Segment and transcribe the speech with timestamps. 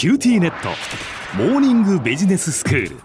[0.00, 0.70] QTnet。
[1.36, 2.96] モーニングビジネススクール。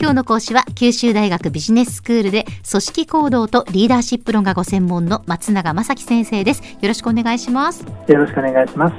[0.00, 6.64] 今日の講師は九州大学ビジネススクールで組織行動とリーダーシップ論がご専門の松永正樹先生です。
[6.64, 7.86] よろしくお願いします。
[8.08, 8.94] よろしくお願いします。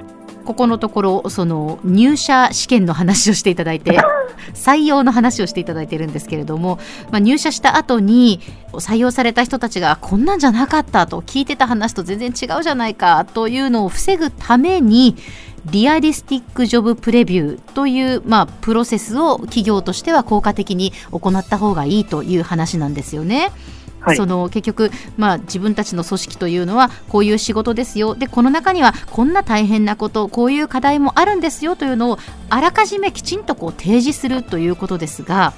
[0.46, 4.00] ここのところその入社試験の話をしていただいて
[4.56, 6.80] 採用の話をしていただいているんですけれども、
[7.12, 8.40] まあ、入社した後に
[8.72, 15.18] 採用された人たちがこんなんじゃなかったと聞いてた話と全然違うじゃないかというのを防ぐために
[15.66, 23.52] リアリスティック・ジョブ・プレビューという、まあ、プロセスを企業としては効果的に行った方がいいという話なんですよね。
[24.02, 35.54] はい、その結局、まあ、自分たちの組織というのはこういう仕事ですよでこの中にはこんな大変なことこういう課題もあるんですよというのをあらかじめきちんとこう提示するということですが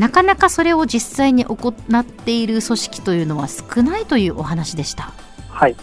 [0.00, 5.12] なかなかそれを実際に行っている組織というのは少ないというお話でした。
[5.50, 5.76] はい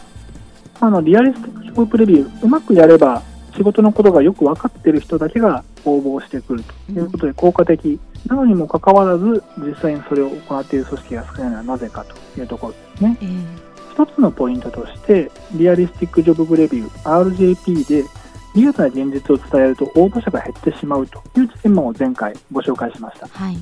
[0.82, 3.22] あのリアリスティック・ジョブ・プレビューうまくやれば
[3.56, 13.18] 仕事のことがよく分かっている人だけが応募してくるということで効果的なのにもかかわらず実際にそれを行っている組織が少ないのはなぜかというところですね。
[13.22, 18.06] えー、一つのポイントとしてリアリスティック・ジョブ・レビュー RJP で
[18.54, 23.28] リアルな現実を伝えると応募者が減ってしまうというテーマを前回ご紹介しました。
[23.28, 23.58] はい、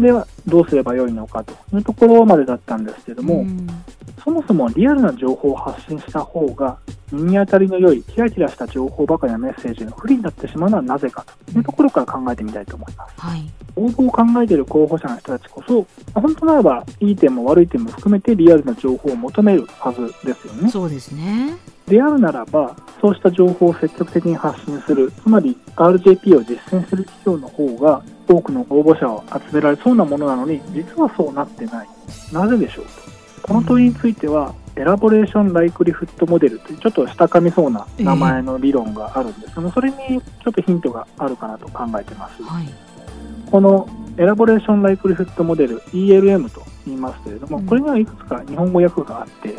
[0.00, 3.44] ではどうすればよいのかというところまでだったんですけれども、
[4.22, 6.78] そもそもリアルな情報を発信した方が
[7.12, 13.20] 耳当たりの良いキラキラした情報ばかりのメッセージが不利になってしまうのはなぜかというところから考えてみたいと思います。
[13.20, 20.70] はい、応募を考えている候補者の人たちこそ本当ならばいい点も悪い点も含めてリアルな情報を求めるはずですよね。
[20.70, 21.56] そうですね
[21.86, 31.88] であるならば、そうした情報を積極的に発信する、つまり RJP を実践する企業の方が多くの応募者を集められそうなものなのに、実はそうなってない。
[32.32, 33.03] なぜでしょうと。
[33.44, 39.54] この問いについては、エラボレーション・ライクリフットモデルというちょっと下噛みそうな名前の理論があるんです。
[39.54, 42.42] けど、それにちょっとヒントがあるかなと考えてます。
[42.42, 42.68] はい、
[43.50, 49.54] このエラボレーション・ライクリフットモデル ELM と言いますけれども、これにはいくつか日本語訳があって、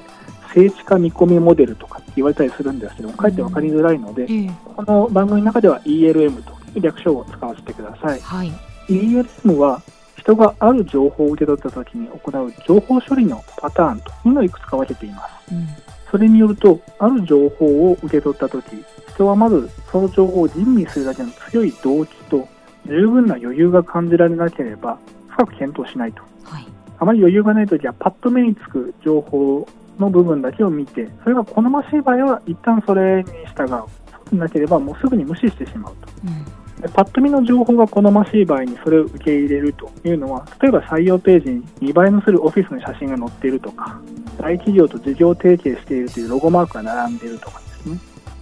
[0.53, 4.28] 聖地化見込みモデルとかって言われたりするんですけども、かえって分かりづらいので、
[4.75, 8.19] この番組の中では ELM という略称を使わせてください。
[8.19, 8.51] はい、
[8.90, 9.81] ELM は
[10.25, 15.53] 人がある情報を受け取ったときに行う情報処理のパターンというのをいくつか分けています。
[15.53, 15.68] うん、
[16.09, 18.69] それによると、ある情報を受け取ったとき、
[19.13, 22.47] 人はまずその情報を吟味するだけの強い動機と
[22.88, 24.97] 十分な余裕が感じられなければ
[25.28, 26.24] 深く検討しないと。
[26.44, 29.68] はい、あまり余裕がないときはパッと目につく情報
[30.00, 33.68] の部分だけを見て、それが好ましい場合は一旦それに従う。
[33.68, 33.86] そ
[34.25, 36.09] うでなければもうすぐに無視してしまうと。
[36.25, 44.00] うんパッと見の情報が好ましい場合にそれを受け入れるというのは例えば採用ページに見栄えのするオフィスの写真が載っているとか
[44.38, 48.00] 大企業と事業提携しているというロゴマークが並んでいるとかですね。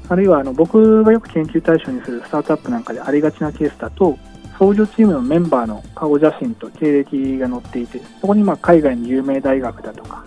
[0.10, 4.18] あるいはあの僕がよく研究対象にするスタートアップなんかでありがちなケースだと
[4.60, 10.24] 創業チームのメンバーの顔写真と経歴が載っていてそこにまあ海外の有名大学だとか、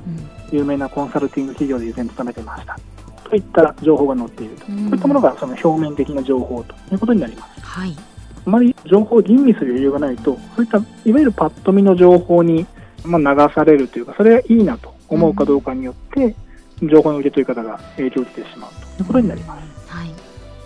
[0.51, 2.79] 有名なコンサルティング企業で以前勤めてました
[3.29, 7.61] といった情報が載っていると、そういったものがその表面的な情報ということになります。
[7.61, 7.97] はい、
[8.47, 12.67] あまり情報を吟味する余裕がないと、そういったいわゆるパッと見の情報に、
[13.05, 16.35] まあ、流されるというか、それがいいなと思うかどうかによって、
[16.83, 19.89] 情報の受け取り方が影響を受けてしまうということになります。
[19.89, 20.11] はい、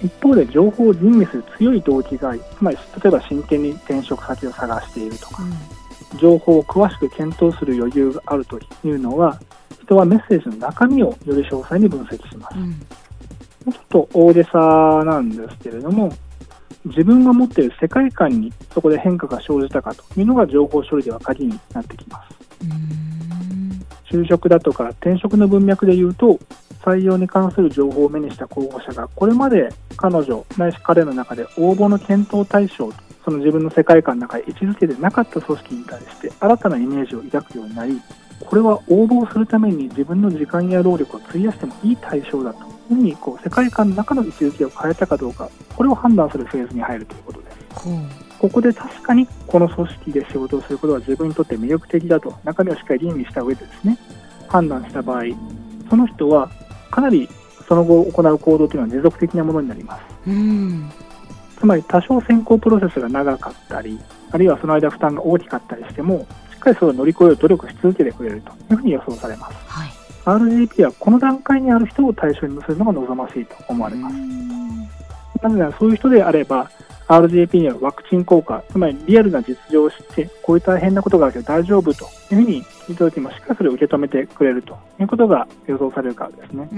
[0.03, 9.39] 一方で、情報を吟味する強い動機が、つまり例えば真剣に転職先を探しているとか、うん、情報を詳しく検討する余裕があるというのは、
[9.91, 12.57] 人はメッセージの中身をより詳細に分析します。
[12.57, 12.73] うん、
[13.73, 16.13] ちょっと大げさなんですけれども、
[16.85, 22.41] 自分が持っている世界観にそこで変化が生じたかというのが情報処理では鍵になってきます。
[24.11, 26.39] 就職だとか転職の文脈で言うと
[26.83, 38.01] 採用に関する情報を目にした候補者がこれまで彼女ないし彼の中で応募の検討対象とその自分の世界観の中で位置づけてなかった組織に対して新たなイメージを抱くようになり
[38.45, 47.57] これは応募するために自分の時間や労力を費やしてもいい対象だというふうにこう世界観の中の位置づけを変えたかどうかこれを判断するフェーズに入るということです。
[48.39, 53.99] ここで確かにこの組織で仕事をすることは自分にとって魅力的だと中身をしっかり吟味した上でですね
[54.49, 55.25] 判断した場合
[55.91, 56.51] その人は
[56.91, 57.29] かなり
[57.69, 60.03] その後行う行動というのは持続的なものになります。
[61.59, 64.01] つまり多少選考プロセスが長かったり
[64.31, 69.57] あるいはその間負担が大きかったりしてもしっかりそれを乗り越える努力し続けてくれるというふうに予想されます。
[69.67, 69.91] はい
[70.25, 74.17] RGP はこの段階にある人を対象にするのが望ましいと思われます。
[75.43, 76.71] なので、そういう人であれば、
[77.09, 86.69] RGP にはワクチン効果、つまりリアルな実情を知って、こういう大変なことがあるけど大丈夫というふうに聞いたときもしっかりそれを受け止めてくれるということが予想されるからですね。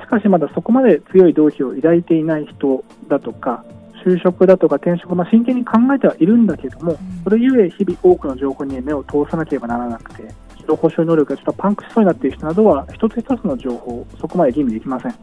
[0.00, 3.64] しかしまだそこまで強い動機を抱いていない人だとか、
[4.04, 10.24] 就職だとか転職、まあ、真剣に考えてはいるんだけども、それゆえ日々多くの情報に目を通さなければならなくて、
[10.66, 15.14] 情報処理能力がちょっとパンクしそうになっている人などは、一つ一つの情報をそこまで吟味できません。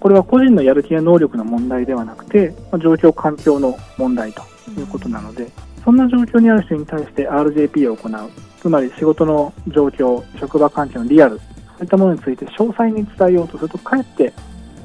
[0.00, 4.42] これは個人のやる気や能力の問題ではなくて、まあ、状況、環境の問題と
[4.78, 5.48] いうことなので、
[5.84, 11.44] そんな状況にある人に対して RJP を行う、つまり仕事の状況、職場環境のリアル、そ
[11.80, 14.32] ういったものについて詳細に伝えようとすると、かえって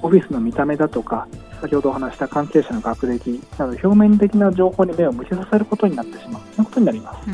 [0.01, 1.27] オフィスの見た目だとか、
[1.63, 7.29] 先ほどお話した関係者の学歴など表面的な情報に目を向けさせることになってしまうということになります。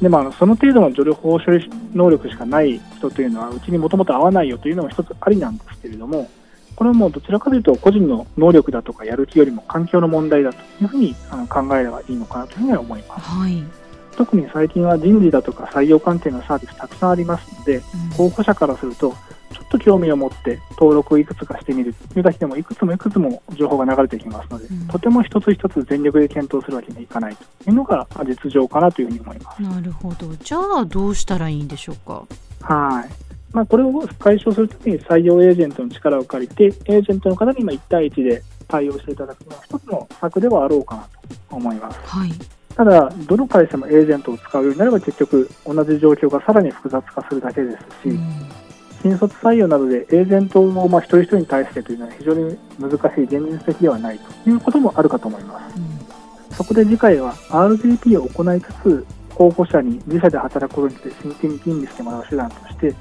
[0.00, 6.28] でもあのその程度の情報処理能力しかない人というのはうちにもともと合わないよというのも一つありなんですけれども
[6.74, 13.30] これはもうどちらかというと個人の能力だとかやる気よりも環境の問題だというふうにあの考えればいいのかなというふうに思います。
[13.30, 13.62] はい
[14.16, 17.80] 特に最近は人事だとか採用関係のサービスたくさんありますので、
[18.14, 19.14] 候補者からすると
[19.82, 29.62] 興味を持って登録をいくつかしてみるというだけでもいくつもいくつも情報が流れてきますので、うんとても一つ一つ全力で検討するわけにはいかないというのが実情かなというふうに思います。
[29.62, 32.24] なるほどじゃあどうしたらいいんでしょうか？
[32.60, 33.10] はい。
[33.52, 41.98] まあ、これを解消するために採用エージェントの力を借りて、エージェントの方にまあ1対1で対応していただくのは一つの策ではあろうかなと思います。
[42.04, 42.32] はい
[42.74, 48.18] ただ、どの会社もエージェントを使うようになれば結局同じ状況がさらに複雑化するだけですし、
[49.02, 55.60] 新卒採用などでエージェントをまあ一人一人に対してというのは非常に難しい、現実的ではないということもあるかと思いま
[56.50, 56.56] す。
[56.56, 62.94] そこで次回は RGP を行いつつ、候補者に自社で働くことについて真剣に吟味してもらう手段として、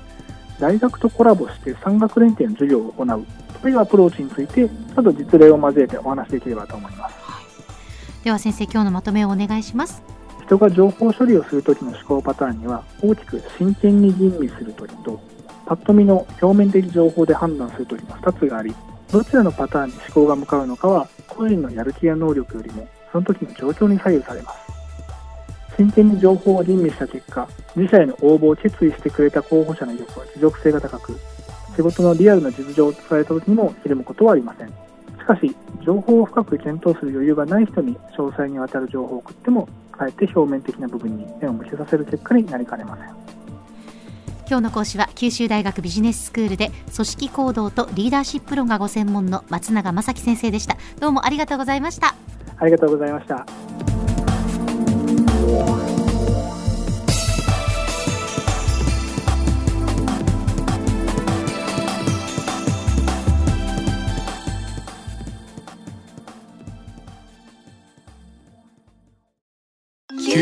[0.59, 3.25] 大学とコラボして産学連携の授業を行う
[3.61, 7.21] というアプローチについて、ちょっと実例を交えてお話しできればと思います。
[8.23, 10.03] では先生今日のまとめをお願いします
[10.51, 15.17] 人が情報処理をするときの思考パターンには、大きく真剣に吟味するときと、
[15.65, 18.75] パッと見の表面的情報で判断するときの2つがあり、
[19.13, 24.57] どちらのパターンに思考が向かうのかは、個人のやる気や能力よりも、その時の状況に左右されます。
[25.77, 31.17] 真剣に情報を吟味した結果、自社への応募を決意してくれた候補者の意欲は持続性が高く、
[31.77, 34.90] 仕事のリアルな実情を伝えた時にもひるむことはありません。
[35.21, 43.05] しかし、情報を深く検討する余裕がない人に詳細にわたる情報を送っても、かえって表面的な部分に目を向けさせる結果になりかねません。
[44.47, 52.15] 今日の講師は九州大学ビジネススクールで組織行動とリーダーシップ論がご専門の松永正樹先生でしたどうもありがとうございました
[52.57, 53.45] ありがとうございました。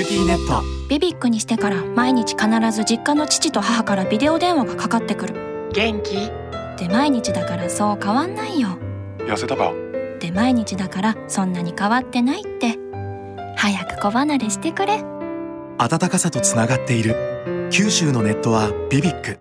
[0.02, 0.64] ューティーネット。
[0.88, 5.70] ビビックにしてから毎日必ず実家の父と母からビデオ電話がかかってくる。
[5.74, 6.32] 元気？
[6.78, 8.70] で毎日だからそう変わんないよ。
[9.20, 9.72] 痩せたか？
[10.20, 12.78] で毎日だからそんなに変わってないって。
[13.56, 15.04] 早く子離れしてくれ。
[15.78, 17.70] 温かさとつながっている。
[17.72, 19.40] 九州のネットはビビック